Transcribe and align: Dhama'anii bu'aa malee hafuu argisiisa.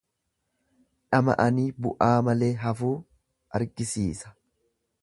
Dhama'anii 1.15 1.67
bu'aa 1.87 2.09
malee 2.31 2.51
hafuu 2.65 2.93
argisiisa. 3.61 4.35